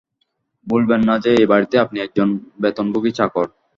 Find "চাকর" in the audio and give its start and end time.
3.19-3.47